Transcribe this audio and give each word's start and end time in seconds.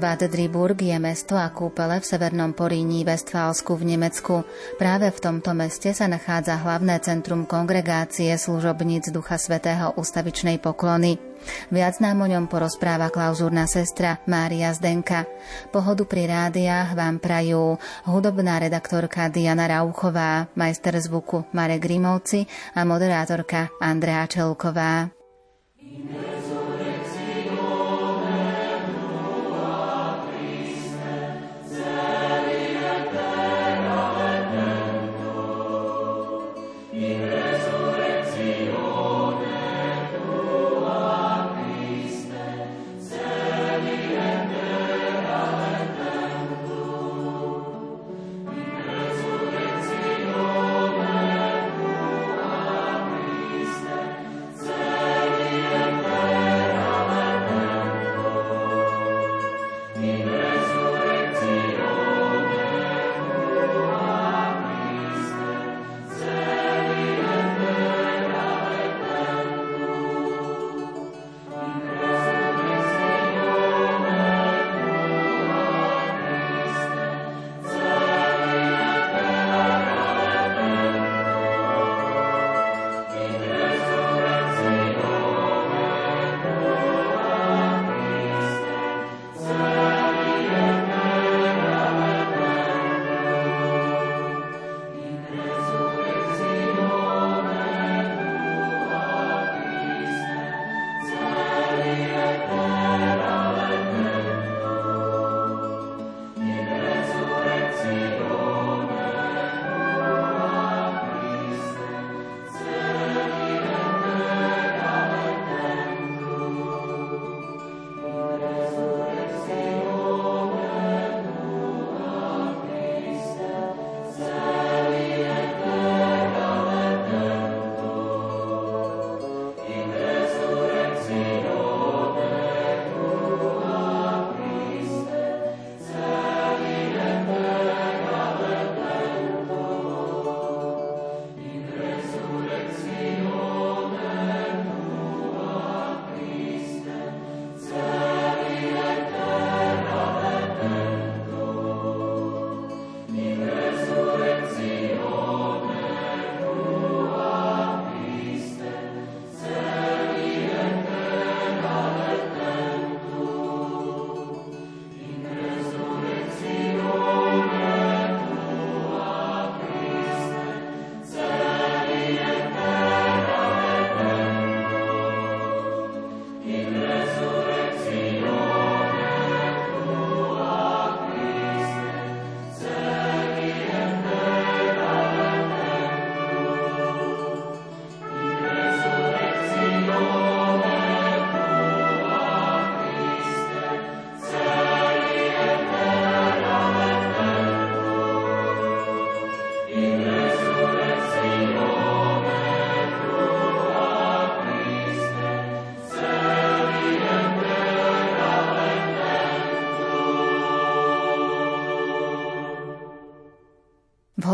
Bad 0.00 0.24
Driburg 0.32 0.80
je 0.80 0.96
mesto 0.96 1.36
a 1.36 1.52
kúpele 1.52 2.00
v 2.00 2.08
severnom 2.08 2.56
Poríní 2.56 3.04
Vestfálsku 3.04 3.76
v 3.76 3.92
Nemecku. 3.92 4.48
Práve 4.80 5.12
v 5.12 5.20
tomto 5.20 5.52
meste 5.52 5.92
sa 5.92 6.08
nachádza 6.08 6.56
hlavné 6.56 6.96
centrum 7.04 7.44
kongregácie 7.44 8.32
služobníc 8.32 9.12
Ducha 9.12 9.36
Svetého 9.36 9.92
ustavičnej 10.00 10.56
poklony. 10.56 11.20
Viac 11.68 12.00
nám 12.00 12.24
o 12.24 12.26
ňom 12.32 12.48
porozpráva 12.48 13.12
klauzúrna 13.12 13.68
sestra 13.68 14.24
Mária 14.24 14.72
Zdenka. 14.72 15.28
Pohodu 15.68 16.08
pri 16.08 16.32
rádiách 16.32 16.96
vám 16.96 17.20
prajú 17.20 17.76
hudobná 18.08 18.56
redaktorka 18.56 19.28
Diana 19.28 19.68
Rauchová, 19.68 20.48
majster 20.56 20.96
zvuku 20.96 21.44
Marek 21.52 21.84
Grimovci 21.84 22.48
a 22.72 22.88
moderátorka 22.88 23.68
Andrea 23.84 24.24
Čelková. 24.24 25.19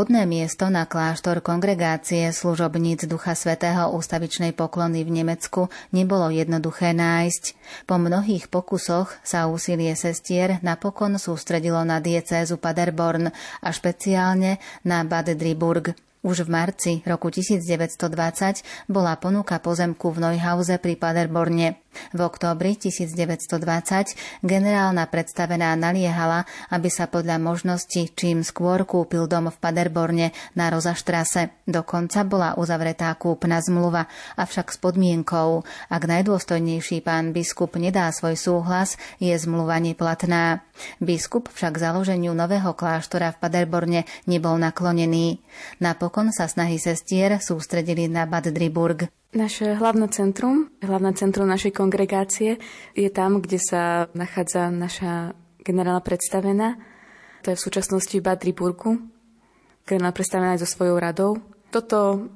Vhodné 0.07 0.23
miesto 0.23 0.71
na 0.71 0.87
kláštor 0.87 1.43
kongregácie 1.43 2.31
služobníc 2.31 3.11
Ducha 3.11 3.35
Svetého 3.35 3.91
ústavičnej 3.91 4.55
poklony 4.55 5.03
v 5.03 5.19
Nemecku 5.19 5.67
nebolo 5.91 6.31
jednoduché 6.31 6.95
nájsť. 6.95 7.59
Po 7.91 7.99
mnohých 7.99 8.47
pokusoch 8.47 9.11
sa 9.27 9.51
úsilie 9.51 9.91
sestier 9.99 10.63
napokon 10.63 11.19
sústredilo 11.19 11.83
na 11.83 11.99
diecézu 11.99 12.55
Paderborn 12.55 13.35
a 13.35 13.69
špeciálne 13.75 14.63
na 14.87 15.03
Bad 15.03 15.35
Driburg. 15.35 15.99
Už 16.23 16.47
v 16.47 16.55
marci 16.55 16.93
roku 17.03 17.27
1920 17.27 18.87
bola 18.87 19.19
ponuka 19.19 19.59
pozemku 19.59 20.15
v 20.15 20.23
Neuhause 20.23 20.79
pri 20.79 20.95
Paderborne. 20.95 21.83
V 22.15 22.21
októbri 22.25 22.77
1920 22.79 24.45
generálna 24.45 25.09
predstavená 25.09 25.75
naliehala, 25.75 26.45
aby 26.71 26.89
sa 26.89 27.09
podľa 27.09 27.41
možnosti 27.43 28.13
čím 28.15 28.47
skôr 28.47 28.85
kúpil 28.87 29.27
dom 29.27 29.51
v 29.53 29.57
Paderborne 29.59 30.31
na 30.55 30.71
Rozaštrase. 30.71 31.65
Dokonca 31.67 32.23
bola 32.23 32.55
uzavretá 32.55 33.13
kúpna 33.19 33.59
zmluva, 33.61 34.07
avšak 34.39 34.75
s 34.75 34.79
podmienkou, 34.79 35.67
ak 35.91 36.03
najdôstojnejší 36.07 37.03
pán 37.03 37.35
biskup 37.35 37.75
nedá 37.81 38.09
svoj 38.15 38.39
súhlas, 38.39 39.01
je 39.19 39.35
zmluva 39.35 39.79
neplatná. 39.83 40.67
Biskup 41.01 41.49
však 41.53 41.81
založeniu 41.81 42.37
nového 42.37 42.77
kláštora 42.77 43.33
v 43.35 43.41
Paderborne 43.41 44.01
nebol 44.29 44.61
naklonený. 44.61 45.41
Napokon 45.81 46.31
sa 46.33 46.47
snahy 46.47 46.77
sestier 46.77 47.41
sústredili 47.41 48.07
na 48.07 48.29
Bad 48.29 48.53
Driburg. 48.53 49.09
Naše 49.37 49.77
hlavné 49.77 50.09
centrum, 50.09 50.73
hlavné 50.81 51.13
centrum 51.13 51.45
našej 51.45 51.77
kongregácie 51.77 52.57
je 52.97 53.11
tam, 53.13 53.45
kde 53.45 53.61
sa 53.61 54.09
nachádza 54.17 54.73
naša 54.73 55.37
generálna 55.61 56.01
predstavená. 56.01 56.81
To 57.45 57.53
je 57.53 57.59
v 57.61 57.65
súčasnosti 57.69 58.17
v 58.17 58.25
Bad 58.25 58.41
Driburgu. 58.41 58.97
Generálna 59.85 60.17
predstavená 60.17 60.57
aj 60.57 60.65
so 60.65 60.69
svojou 60.73 60.97
radou. 60.97 61.37
Toto 61.69 62.33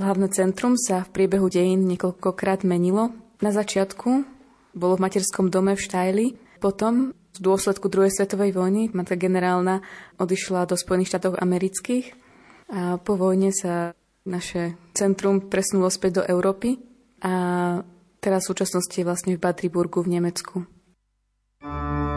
hlavné 0.00 0.32
centrum 0.32 0.72
sa 0.80 1.04
v 1.04 1.12
priebehu 1.20 1.52
dejín 1.52 1.84
niekoľkokrát 1.84 2.64
menilo. 2.64 3.12
Na 3.44 3.52
začiatku 3.52 4.24
bolo 4.72 4.96
v 4.96 5.04
materskom 5.04 5.52
dome 5.52 5.76
v 5.76 5.84
Štajli, 5.84 6.26
potom 6.64 7.12
v 7.12 7.38
dôsledku 7.44 7.92
druhej 7.92 8.16
svetovej 8.16 8.56
vojny 8.56 8.88
matka 8.96 9.20
generálna 9.20 9.84
odišla 10.16 10.64
do 10.64 10.80
Spojených 10.80 11.12
štátov 11.12 11.44
amerických 11.44 12.16
a 12.72 12.96
po 12.96 13.20
vojne 13.20 13.52
sa 13.52 13.92
naše 14.28 14.76
centrum 14.92 15.48
presunulo 15.48 15.88
späť 15.88 16.20
do 16.20 16.24
Európy 16.28 16.76
a 17.24 17.34
teraz 18.20 18.46
v 18.46 18.50
súčasnosti 18.52 18.94
je 18.94 19.08
vlastne 19.08 19.32
v 19.34 19.42
Badriburgu 19.42 20.04
v 20.04 20.20
Nemecku. 20.20 20.68
thank 21.58 22.02
you 22.02 22.07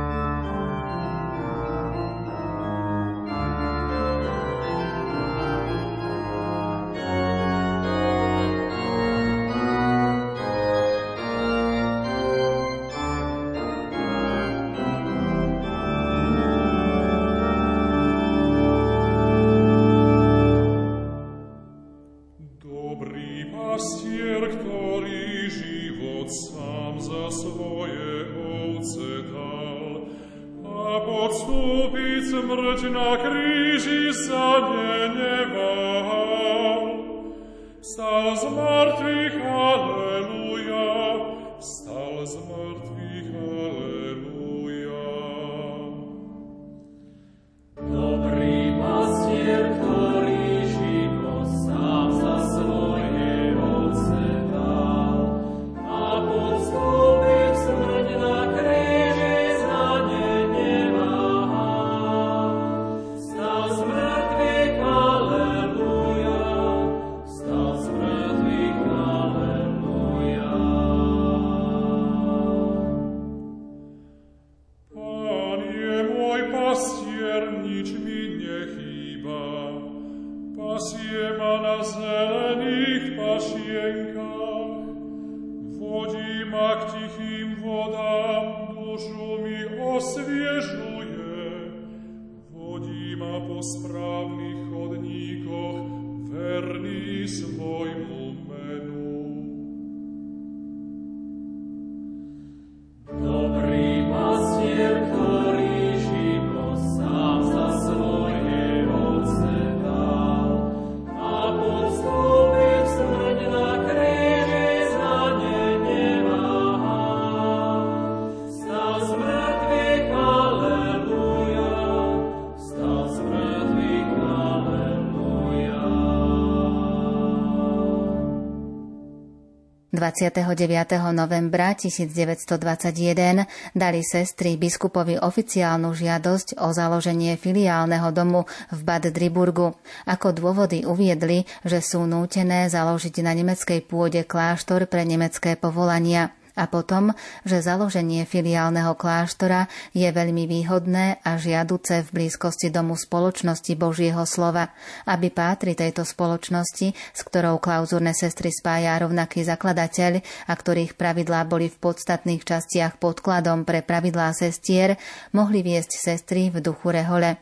29. 130.01 131.13
novembra 131.13 131.77
1921 131.77 133.45
dali 133.77 134.01
sestry 134.01 134.57
biskupovi 134.57 135.21
oficiálnu 135.21 135.93
žiadosť 135.93 136.57
o 136.57 136.73
založenie 136.73 137.37
filiálneho 137.37 138.09
domu 138.09 138.49
v 138.73 138.79
Bad 138.81 139.13
Driburgu. 139.13 139.77
Ako 140.09 140.33
dôvody 140.33 140.89
uviedli, 140.89 141.45
že 141.61 141.85
sú 141.85 142.09
nútené 142.09 142.65
založiť 142.65 143.21
na 143.21 143.37
nemeckej 143.37 143.85
pôde 143.85 144.25
kláštor 144.25 144.89
pre 144.89 145.05
nemecké 145.05 145.53
povolania 145.53 146.33
a 146.55 146.67
potom, 146.67 147.15
že 147.47 147.63
založenie 147.63 148.27
filiálneho 148.27 148.95
kláštora 148.95 149.71
je 149.95 150.07
veľmi 150.07 150.45
výhodné 150.47 151.23
a 151.23 151.39
žiaduce 151.39 152.03
v 152.07 152.09
blízkosti 152.11 152.73
domu 152.73 152.99
spoločnosti 152.99 153.73
Božieho 153.75 154.23
slova, 154.27 154.73
aby 155.07 155.31
pátri 155.31 155.73
tejto 155.73 156.03
spoločnosti, 156.03 156.93
s 156.93 157.21
ktorou 157.23 157.59
klauzúrne 157.63 158.11
sestry 158.11 158.51
spája 158.51 158.99
rovnaký 158.99 159.47
zakladateľ 159.47 160.23
a 160.47 160.53
ktorých 160.53 160.99
pravidlá 160.99 161.47
boli 161.47 161.71
v 161.71 161.79
podstatných 161.79 162.43
častiach 162.43 162.99
podkladom 162.99 163.63
pre 163.63 163.79
pravidlá 163.85 164.35
sestier, 164.35 164.99
mohli 165.31 165.63
viesť 165.63 165.97
sestry 165.97 166.51
v 166.51 166.59
duchu 166.59 166.91
rehole. 166.91 167.39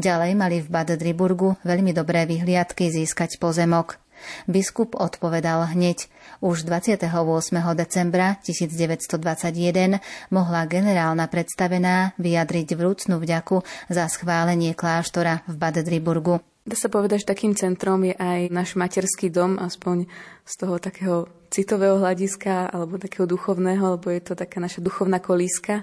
Ďalej 0.00 0.32
mali 0.32 0.64
v 0.64 0.68
Bad 0.72 0.96
Driburgu 0.96 1.60
veľmi 1.60 1.92
dobré 1.92 2.24
vyhliadky 2.24 2.88
získať 2.88 3.36
pozemok. 3.36 4.00
Biskup 4.50 4.98
odpovedal 4.98 5.76
hneď. 5.76 6.10
Už 6.38 6.62
28. 6.62 7.02
decembra 7.74 8.38
1921 8.46 9.98
mohla 10.30 10.70
generálna 10.70 11.26
predstavená 11.26 12.14
vyjadriť 12.14 12.78
vrúcnú 12.78 13.18
vďaku 13.18 13.66
za 13.90 14.06
schválenie 14.06 14.70
kláštora 14.78 15.42
v 15.50 15.54
Bad 15.58 15.82
Driburgu. 15.82 16.38
Dá 16.62 16.78
sa 16.78 16.86
povedať, 16.86 17.26
že 17.26 17.34
takým 17.34 17.58
centrom 17.58 18.06
je 18.06 18.14
aj 18.14 18.54
náš 18.54 18.78
materský 18.78 19.34
dom, 19.34 19.58
aspoň 19.58 20.06
z 20.46 20.54
toho 20.54 20.78
takého 20.78 21.26
citového 21.50 21.98
hľadiska 21.98 22.70
alebo 22.70 23.02
takého 23.02 23.26
duchovného, 23.26 23.98
lebo 23.98 24.06
je 24.06 24.22
to 24.22 24.38
taká 24.38 24.62
naša 24.62 24.78
duchovná 24.78 25.18
kolíska. 25.18 25.82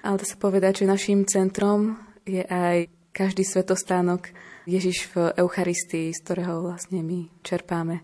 Ale 0.00 0.16
dá 0.16 0.24
sa 0.24 0.40
povedať, 0.40 0.80
že 0.80 0.88
našim 0.88 1.28
centrom 1.28 2.00
je 2.24 2.40
aj 2.40 2.88
každý 3.12 3.44
svetostánok 3.44 4.32
Ježiš 4.64 5.12
v 5.12 5.36
Eucharistii, 5.36 6.08
z 6.16 6.22
ktorého 6.24 6.64
vlastne 6.64 7.04
my 7.04 7.28
čerpáme 7.44 8.00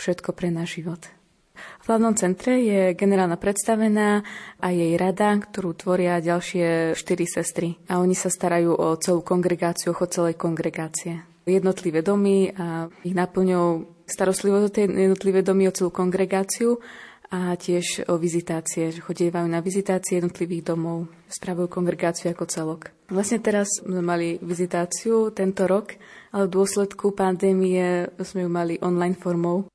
všetko 0.00 0.32
pre 0.32 0.48
náš 0.48 0.80
život. 0.80 1.15
V 1.56 1.86
hlavnom 1.88 2.14
centre 2.14 2.60
je 2.60 2.80
generálna 2.92 3.40
predstavená 3.40 4.22
a 4.60 4.66
jej 4.70 4.94
rada, 4.94 5.36
ktorú 5.38 5.74
tvoria 5.74 6.22
ďalšie 6.22 6.94
štyri 6.94 7.26
sestry. 7.26 7.80
A 7.90 7.98
oni 7.98 8.14
sa 8.14 8.30
starajú 8.30 8.76
o 8.76 8.94
celú 9.00 9.20
kongregáciu, 9.24 9.96
o 9.96 10.06
celej 10.06 10.38
kongregácie. 10.38 11.24
Jednotlivé 11.46 12.02
domy 12.02 12.50
a 12.54 12.90
ich 13.06 13.14
naplňou 13.14 13.86
starostlivosť 14.06 14.64
o 14.66 14.74
tie 14.74 14.84
jednotlivé 14.86 15.42
domy, 15.42 15.70
o 15.70 15.74
celú 15.74 15.94
kongregáciu 15.94 16.78
a 17.30 17.58
tiež 17.58 18.06
o 18.06 18.14
vizitácie, 18.22 18.94
že 18.94 19.02
chodievajú 19.02 19.50
na 19.50 19.58
vizitácie 19.58 20.22
jednotlivých 20.22 20.74
domov, 20.74 21.10
spravujú 21.26 21.66
kongregáciu 21.66 22.30
ako 22.30 22.46
celok. 22.46 22.80
Vlastne 23.10 23.42
teraz 23.42 23.82
sme 23.82 23.98
mali 24.02 24.38
vizitáciu 24.38 25.34
tento 25.34 25.66
rok, 25.66 25.94
ale 26.30 26.46
v 26.46 26.54
dôsledku 26.54 27.14
pandémie 27.14 28.10
sme 28.22 28.46
ju 28.46 28.50
mali 28.50 28.74
online 28.78 29.18
formou. 29.18 29.66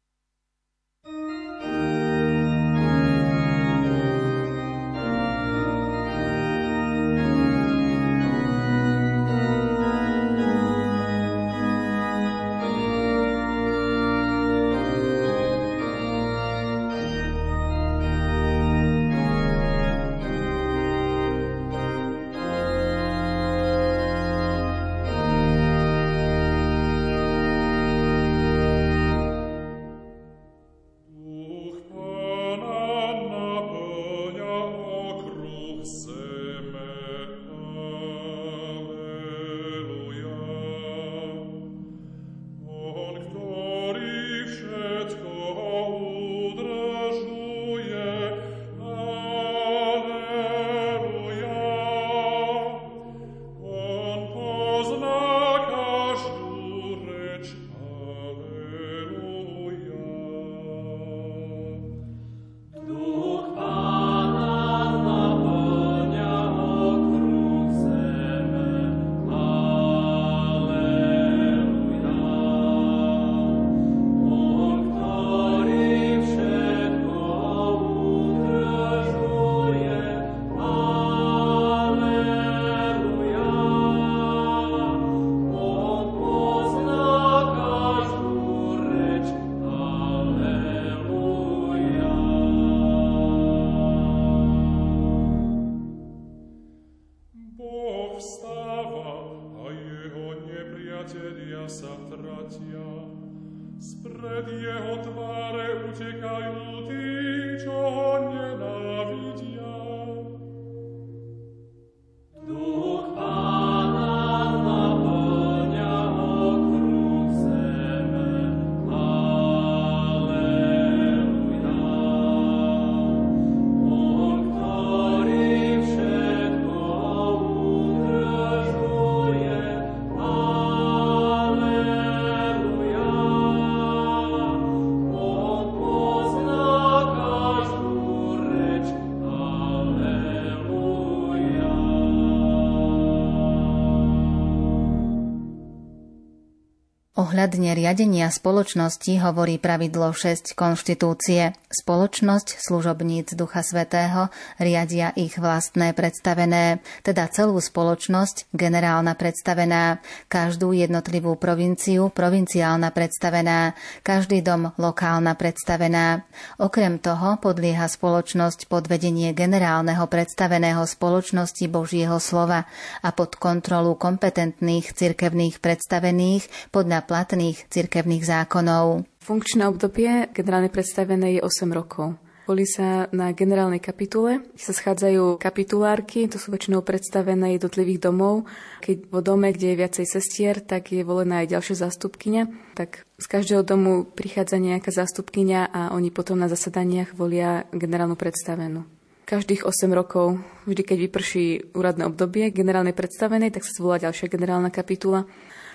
Ohľadne 147.41 147.74
riadenia 147.74 148.29
spoločnosti 148.29 149.17
hovorí 149.17 149.57
pravidlo 149.57 150.13
6 150.13 150.53
konštitúcie. 150.53 151.57
Spoločnosť 151.72 152.60
služobníc 152.60 153.32
Ducha 153.32 153.63
Svetého 153.63 154.28
riadia 154.60 155.16
ich 155.16 155.40
vlastné 155.40 155.96
predstavené, 155.96 156.84
teda 157.00 157.32
celú 157.32 157.63
spoločnosť 157.63 158.51
generálna 158.51 159.16
predstavená, 159.16 160.04
každú 160.28 160.75
jednotlivú 160.75 161.40
provinciu 161.40 162.12
provinciálna 162.12 162.92
predstavená, 162.92 163.72
každý 164.04 164.44
dom 164.44 164.75
lokálna 164.75 165.32
predstavená. 165.40 166.28
Okrem 166.60 167.00
toho 167.00 167.40
podlieha 167.40 167.88
spoločnosť 167.88 168.68
pod 168.68 168.92
vedenie 168.92 169.32
generálneho 169.32 170.04
predstaveného 170.12 170.84
spoločnosti 170.84 171.72
Božieho 171.72 172.20
slova 172.20 172.68
a 173.00 173.16
pod 173.16 173.40
kontrolu 173.40 173.96
kompetentných 173.96 174.92
cirkevných 174.92 175.63
predstavených 175.63 176.51
podľa 176.75 177.08
platných 177.08 177.63
cirkevných 177.72 178.28
zákonov. 178.28 179.11
Funkčné 179.22 179.70
obdobie 179.70 180.34
generálne 180.34 180.74
predstavené 180.74 181.38
je 181.38 181.46
8 181.46 181.70
rokov. 181.70 182.18
Volí 182.50 182.66
sa 182.66 183.06
na 183.13 183.30
generálnej 183.38 183.78
kapitule, 183.78 184.42
kde 184.42 184.63
sa 184.66 184.74
schádzajú 184.74 185.38
kapitulárky, 185.38 186.25
to 186.25 186.42
sú 186.42 186.50
väčšinou 186.50 186.82
predstavené 186.82 187.54
jednotlivých 187.54 188.01
domov. 188.01 188.50
Keď 188.82 189.13
vo 189.13 189.22
dome, 189.22 189.54
kde 189.54 189.72
je 189.72 189.80
viacej 189.86 190.06
sestier, 190.10 190.58
tak 190.58 190.90
je 190.90 191.06
volená 191.06 191.46
aj 191.46 191.54
ďalšia 191.54 191.86
zástupkynia. 191.86 192.50
Tak 192.74 193.06
z 193.22 193.25
každého 193.30 193.62
domu 193.62 194.10
prichádza 194.10 194.58
nejaká 194.58 194.90
zástupkynia 194.90 195.70
a 195.70 195.94
oni 195.94 196.10
potom 196.10 196.42
na 196.42 196.50
zasadaniach 196.50 197.13
volia 197.13 197.70
generálnu 197.70 198.18
predstavenú. 198.18 198.90
Každých 199.30 199.63
8 199.63 199.94
rokov, 199.94 200.42
vždy 200.66 200.82
keď 200.82 200.98
vyprší 200.98 201.46
úradné 201.78 202.10
obdobie 202.10 202.50
generálnej 202.50 202.98
predstavenej, 202.98 203.54
tak 203.54 203.63
sa 203.63 203.72
zvolá 203.78 204.01
ďalšia 204.01 204.28
generálna 204.28 204.74
kapitula. 204.74 205.30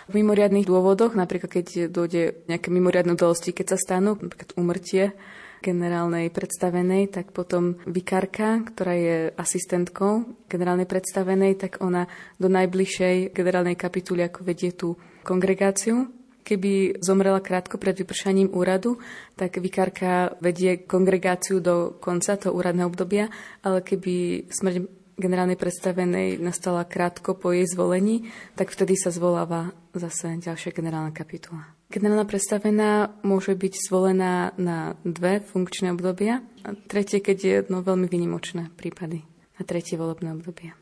V 0.06 0.12
mimoriadných 0.14 0.70
dôvodoch, 0.70 1.18
napríklad 1.18 1.50
keď 1.50 1.90
dojde 1.90 2.46
nejaké 2.46 2.70
mimoriadne 2.70 3.18
udalosti, 3.18 3.50
keď 3.50 3.74
sa 3.74 3.78
stanú, 3.78 4.14
napríklad 4.14 4.54
umrtie 4.54 5.18
generálnej 5.66 6.30
predstavenej, 6.30 7.10
tak 7.10 7.34
potom 7.34 7.74
vikárka, 7.90 8.62
ktorá 8.62 8.94
je 8.94 9.16
asistentkou 9.34 10.46
generálnej 10.46 10.86
predstavenej, 10.86 11.58
tak 11.58 11.82
ona 11.82 12.06
do 12.38 12.46
najbližšej 12.46 13.34
generálnej 13.34 13.74
kapituly 13.74 14.22
ako 14.22 14.46
vedie 14.46 14.70
tú 14.70 14.94
kongregáciu. 15.26 16.06
Keby 16.46 17.02
zomrela 17.02 17.42
krátko 17.42 17.74
pred 17.74 17.98
vypršaním 17.98 18.54
úradu, 18.54 19.02
tak 19.34 19.58
vikárka 19.58 20.38
vedie 20.38 20.86
kongregáciu 20.86 21.58
do 21.58 21.98
konca 21.98 22.38
toho 22.38 22.54
úradného 22.54 22.86
obdobia, 22.86 23.26
ale 23.66 23.82
keby 23.82 24.46
smrť 24.54 24.86
generálnej 25.16 25.56
predstavenej 25.56 26.38
nastala 26.38 26.84
krátko 26.84 27.34
po 27.34 27.50
jej 27.50 27.64
zvolení, 27.64 28.28
tak 28.54 28.68
vtedy 28.70 28.94
sa 28.94 29.08
zvoláva 29.08 29.72
zase 29.96 30.36
ďalšia 30.36 30.76
generálna 30.76 31.10
kapitula. 31.10 31.72
Generálna 31.88 32.28
predstavená 32.28 33.16
môže 33.24 33.56
byť 33.56 33.74
zvolená 33.88 34.52
na 34.60 34.94
dve 35.02 35.40
funkčné 35.40 35.96
obdobia 35.96 36.44
a 36.62 36.76
tretie, 36.76 37.24
keď 37.24 37.38
je 37.40 37.56
no, 37.72 37.80
veľmi 37.80 38.06
vynimočné 38.06 38.74
prípady 38.76 39.24
na 39.56 39.62
tretie 39.64 39.96
volebné 39.96 40.36
obdobie. 40.36 40.76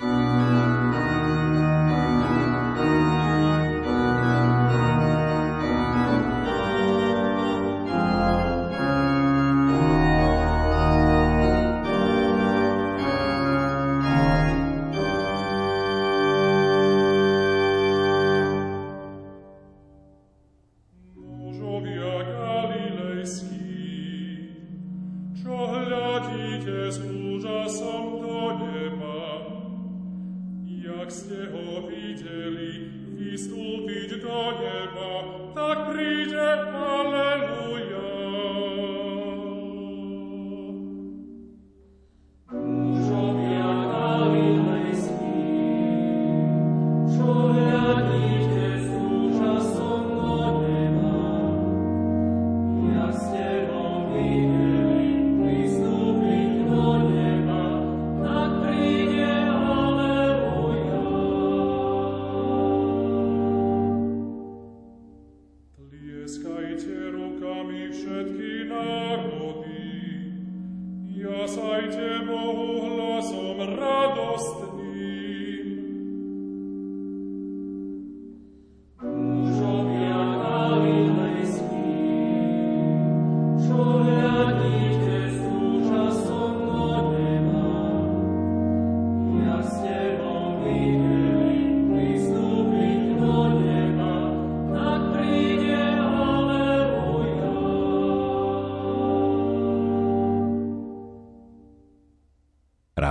Mužovia 0.00 0.39
Virgo 34.10 34.50
nemo, 34.58 35.52
tac 35.54 35.86
prige, 35.86 36.34
alleluia. 36.34 37.49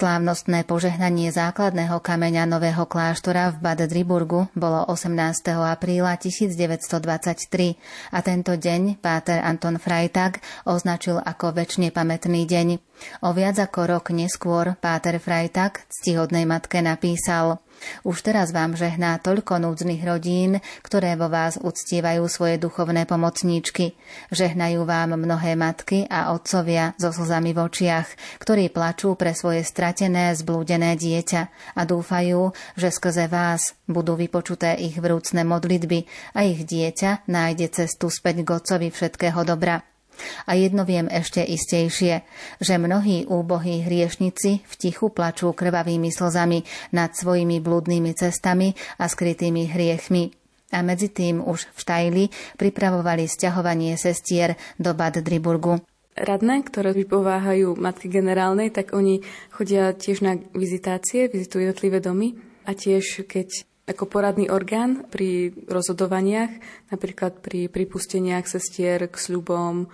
Slávnostné 0.00 0.64
požehnanie 0.64 1.28
základného 1.28 2.00
kameňa 2.00 2.48
nového 2.48 2.88
kláštora 2.88 3.52
v 3.52 3.60
Bad 3.60 3.84
Driburgu 3.84 4.48
bolo 4.56 4.88
18. 4.88 5.12
apríla 5.60 6.16
1923 6.16 7.76
a 8.08 8.18
tento 8.24 8.56
deň 8.56 8.96
páter 8.96 9.44
Anton 9.44 9.76
Freitag 9.76 10.40
označil 10.64 11.20
ako 11.20 11.52
väčšine 11.52 11.92
pamätný 11.92 12.48
deň. 12.48 12.80
O 13.28 13.36
viac 13.36 13.60
ako 13.60 14.00
rok 14.00 14.16
neskôr 14.16 14.72
páter 14.80 15.20
Freitag 15.20 15.84
ctihodnej 15.92 16.48
matke 16.48 16.80
napísal– 16.80 17.60
už 18.02 18.22
teraz 18.24 18.50
vám 18.50 18.74
žehná 18.74 19.20
toľko 19.20 19.62
núdznych 19.62 20.02
rodín, 20.02 20.58
ktoré 20.80 21.14
vo 21.14 21.28
vás 21.28 21.60
uctievajú 21.60 22.24
svoje 22.26 22.56
duchovné 22.56 23.04
pomocníčky. 23.04 23.94
Žehnajú 24.32 24.84
vám 24.88 25.16
mnohé 25.16 25.54
matky 25.54 26.08
a 26.08 26.32
otcovia 26.32 26.96
so 26.96 27.12
slzami 27.12 27.52
v 27.52 27.62
očiach, 27.66 28.08
ktorí 28.40 28.72
plačú 28.72 29.14
pre 29.14 29.36
svoje 29.36 29.62
stratené, 29.62 30.32
zblúdené 30.34 30.96
dieťa 30.96 31.42
a 31.76 31.82
dúfajú, 31.84 32.52
že 32.74 32.88
skrze 32.88 33.28
vás 33.28 33.76
budú 33.90 34.16
vypočuté 34.16 34.78
ich 34.78 34.96
vrúcne 34.98 35.44
modlitby 35.44 36.06
a 36.36 36.46
ich 36.46 36.64
dieťa 36.64 37.26
nájde 37.28 37.66
cestu 37.70 38.08
späť 38.08 38.42
k 38.42 38.48
Otcovi 38.56 38.88
všetkého 38.90 39.42
dobra. 39.44 39.99
A 40.46 40.56
jedno 40.56 40.86
viem 40.86 41.06
ešte 41.06 41.40
istejšie, 41.42 42.24
že 42.60 42.74
mnohí 42.76 43.26
úbohí 43.26 43.84
hriešnici 43.84 44.62
v 44.62 44.74
tichu 44.76 45.10
plačú 45.10 45.52
krvavými 45.52 46.08
slzami 46.12 46.64
nad 46.94 47.12
svojimi 47.14 47.58
blúdnymi 47.58 48.12
cestami 48.16 48.74
a 49.00 49.08
skrytými 49.08 49.70
hriechmi. 49.70 50.32
A 50.70 50.86
medzi 50.86 51.10
tým 51.10 51.42
už 51.42 51.66
v 51.74 51.78
Štajli 51.82 52.24
pripravovali 52.54 53.26
sťahovanie 53.26 53.98
sestier 53.98 54.54
do 54.78 54.94
Bad 54.94 55.18
Driburgu. 55.18 55.82
Radné, 56.14 56.62
ktoré 56.66 56.94
vypováhajú 56.94 57.78
matky 57.78 58.10
generálnej, 58.10 58.70
tak 58.70 58.94
oni 58.94 59.22
chodia 59.50 59.94
tiež 59.94 60.22
na 60.26 60.38
vizitácie, 60.54 61.30
vizitujú 61.30 61.66
jednotlivé 61.66 61.98
domy 62.02 62.38
a 62.66 62.74
tiež 62.76 63.24
keď 63.24 63.69
ako 63.90 64.06
poradný 64.06 64.46
orgán 64.48 65.04
pri 65.10 65.50
rozhodovaniach, 65.66 66.50
napríklad 66.94 67.42
pri 67.42 67.66
pripusteniach 67.66 68.46
sestier 68.46 69.10
k 69.10 69.16
sľubom, 69.18 69.90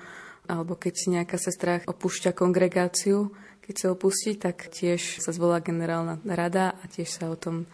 alebo 0.47 0.79
keď 0.79 1.21
nejaká 1.21 1.37
sestra 1.41 1.83
opúšťa 1.83 2.37
kongregáciu, 2.37 3.33
keď 3.67 3.75
sa 3.75 3.89
opustí, 3.91 4.39
tak 4.39 4.71
tiež 4.71 5.19
sa 5.19 5.35
zvolá 5.35 5.59
generálna 5.59 6.23
rada 6.23 6.79
a 6.79 6.85
tiež 6.87 7.11
sa 7.11 7.27
o 7.27 7.37
tom 7.37 7.67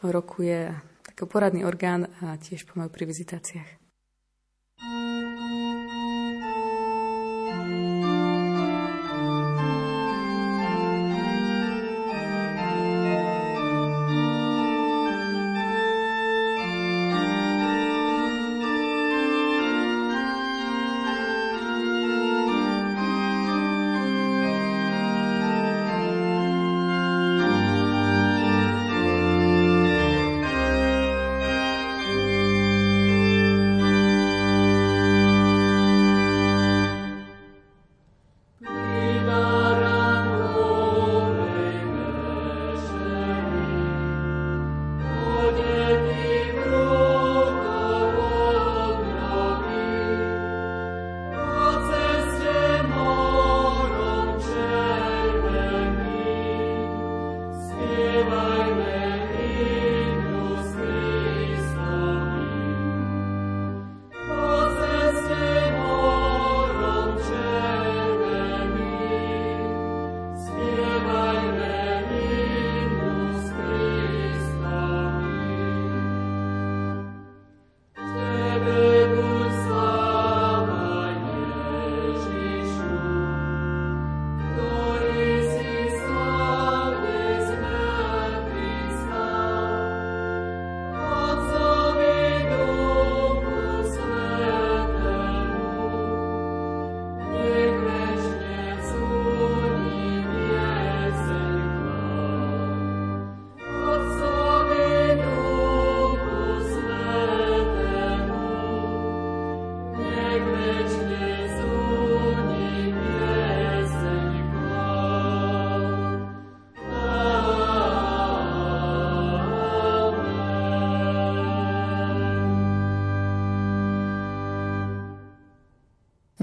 rokuje 0.00 0.72
ako 1.14 1.28
poradný 1.28 1.68
orgán 1.68 2.08
a 2.24 2.40
tiež 2.40 2.64
pomajú 2.64 2.88
pri 2.88 3.04
vizitáciách. 3.04 3.83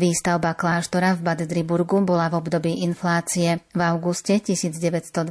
Výstavba 0.01 0.57
kláštora 0.57 1.13
v 1.13 1.21
Bad 1.21 1.45
Driburgu 1.45 2.01
bola 2.01 2.25
v 2.33 2.41
období 2.41 2.81
inflácie. 2.81 3.61
V 3.69 3.81
auguste 3.85 4.41
1922 4.41 5.21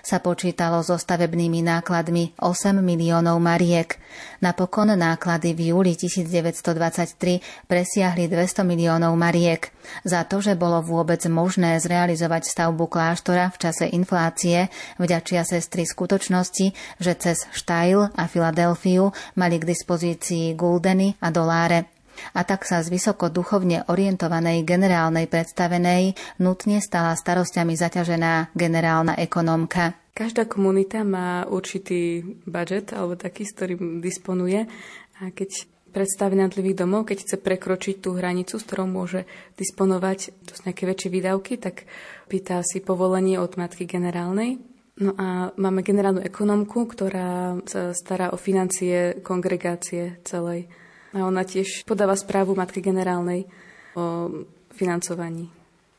sa 0.00 0.16
počítalo 0.24 0.80
so 0.80 0.96
stavebnými 0.96 1.60
nákladmi 1.60 2.32
8 2.40 2.80
miliónov 2.80 3.36
mariek. 3.44 4.00
Napokon 4.40 4.96
náklady 4.96 5.52
v 5.52 5.76
júli 5.76 6.00
1923 6.00 7.68
presiahli 7.68 8.24
200 8.24 8.64
miliónov 8.64 9.12
mariek. 9.20 9.68
Za 10.00 10.24
to, 10.24 10.40
že 10.40 10.56
bolo 10.56 10.80
vôbec 10.80 11.20
možné 11.28 11.76
zrealizovať 11.76 12.48
stavbu 12.48 12.88
kláštora 12.88 13.52
v 13.52 13.68
čase 13.68 13.84
inflácie, 13.92 14.72
vďačia 14.96 15.44
sestry 15.44 15.84
skutočnosti, 15.84 16.72
že 17.04 17.12
cez 17.20 17.44
Štajl 17.52 18.16
a 18.16 18.24
Filadelfiu 18.32 19.12
mali 19.36 19.60
k 19.60 19.68
dispozícii 19.68 20.56
guldeny 20.56 21.20
a 21.20 21.28
doláre 21.28 21.93
a 22.34 22.40
tak 22.46 22.66
sa 22.68 22.80
z 22.80 22.90
vysoko 22.92 23.30
duchovne 23.30 23.86
orientovanej 23.86 24.62
generálnej 24.62 25.26
predstavenej 25.26 26.16
nutne 26.40 26.78
stala 26.80 27.14
starosťami 27.14 27.74
zaťažená 27.74 28.54
generálna 28.54 29.18
ekonomka. 29.18 29.94
Každá 30.14 30.46
komunita 30.46 31.02
má 31.02 31.42
určitý 31.42 32.22
budget, 32.46 32.94
alebo 32.94 33.18
taký, 33.18 33.42
s 33.42 33.54
ktorým 33.58 33.98
disponuje. 33.98 34.70
A 35.18 35.34
keď 35.34 35.66
predstaví 35.94 36.34
jednotlivých 36.34 36.86
domov, 36.86 37.06
keď 37.06 37.18
chce 37.22 37.36
prekročiť 37.38 38.02
tú 38.02 38.18
hranicu, 38.18 38.58
s 38.58 38.66
ktorou 38.66 38.90
môže 38.90 39.26
disponovať, 39.54 40.34
to 40.46 40.52
sú 40.58 40.66
nejaké 40.66 40.86
väčšie 40.90 41.08
výdavky, 41.10 41.58
tak 41.58 41.86
pýta 42.26 42.62
si 42.66 42.82
povolenie 42.82 43.38
od 43.38 43.54
matky 43.54 43.86
generálnej. 43.86 44.58
No 44.94 45.14
a 45.18 45.50
máme 45.58 45.82
generálnu 45.82 46.22
ekonomku, 46.22 46.86
ktorá 46.86 47.58
sa 47.66 47.90
stará 47.90 48.30
o 48.30 48.38
financie 48.38 49.18
kongregácie 49.22 50.22
celej. 50.22 50.70
A 51.14 51.22
ona 51.22 51.46
tiež 51.46 51.86
podáva 51.86 52.18
správu 52.18 52.58
Matky 52.58 52.82
generálnej 52.82 53.46
o 53.94 54.28
financovaní. 54.74 55.46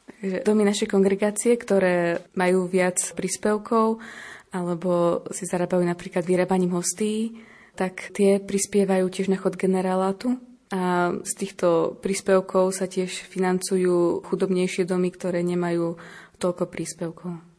Takže 0.05 0.43
domy 0.43 0.67
našej 0.67 0.91
kongregácie, 0.91 1.55
ktoré 1.55 2.19
majú 2.35 2.67
viac 2.67 2.99
príspevkov 3.15 4.03
alebo 4.55 5.23
si 5.35 5.43
zarábajú 5.43 5.83
napríklad 5.83 6.23
vyrábaním 6.23 6.75
hostí, 6.75 7.35
tak 7.75 8.15
tie 8.15 8.39
prispievajú 8.39 9.11
tiež 9.11 9.27
na 9.27 9.35
chod 9.35 9.59
generálátu 9.59 10.39
a 10.71 11.11
z 11.23 11.31
týchto 11.35 11.99
príspevkov 11.99 12.71
sa 12.71 12.87
tiež 12.87 13.27
financujú 13.27 14.23
chudobnejšie 14.23 14.87
domy, 14.87 15.11
ktoré 15.11 15.43
nemajú 15.43 15.99
toľko 16.39 16.63
príspevkov. 16.71 17.54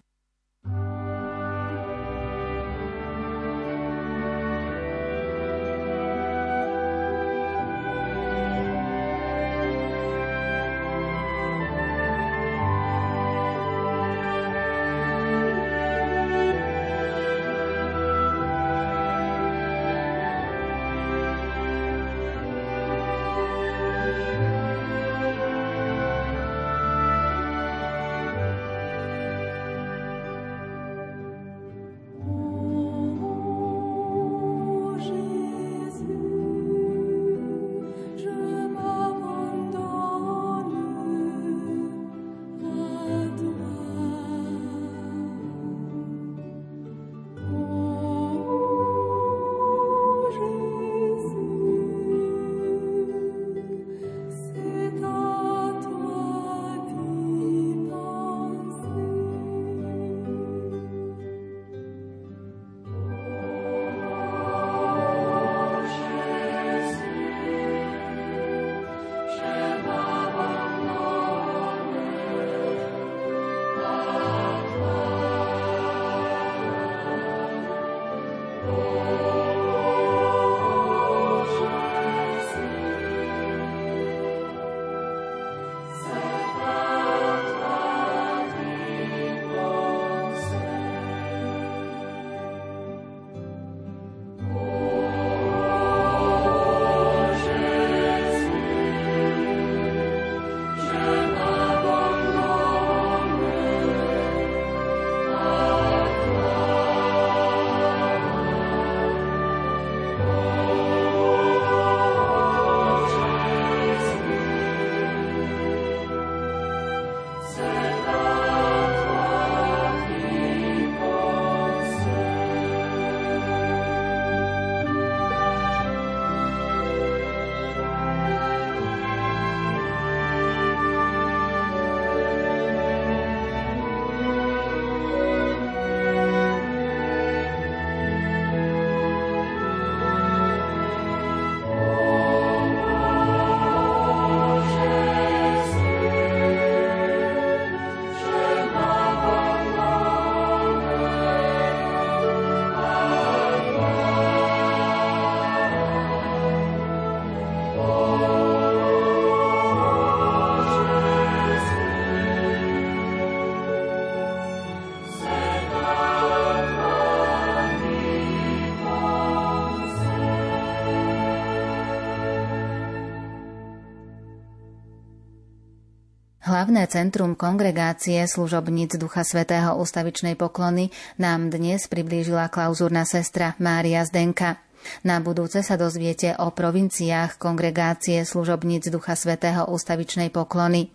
Hlavné 176.57 176.88
centrum 176.88 177.37
kongregácie 177.37 178.25
služobníc 178.25 178.97
Ducha 178.97 179.29
Svetého 179.29 179.77
ústavičnej 179.77 180.40
poklony 180.40 180.88
nám 181.21 181.53
dnes 181.53 181.85
priblížila 181.85 182.49
klauzúrna 182.49 183.05
sestra 183.05 183.53
Mária 183.61 184.01
Zdenka. 184.09 184.64
Na 185.05 185.21
budúce 185.21 185.61
sa 185.61 185.77
dozviete 185.77 186.33
o 186.40 186.49
provinciách 186.49 187.37
kongregácie 187.37 188.25
služobníc 188.25 188.88
Ducha 188.88 189.21
Svetého 189.21 189.69
ústavičnej 189.69 190.33
poklony. 190.33 190.88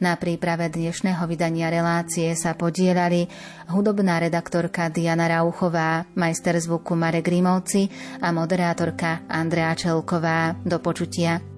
Na 0.00 0.16
príprave 0.16 0.72
dnešného 0.72 1.20
vydania 1.28 1.68
relácie 1.68 2.32
sa 2.32 2.56
podielali 2.56 3.28
hudobná 3.76 4.16
redaktorka 4.24 4.88
Diana 4.88 5.28
Rauchová, 5.28 6.08
majster 6.16 6.56
zvuku 6.56 6.96
Marek 6.96 7.28
Grimovci 7.28 7.92
a 8.24 8.32
moderátorka 8.32 9.28
Andrea 9.28 9.76
Čelková. 9.76 10.56
Do 10.64 10.80
počutia. 10.80 11.53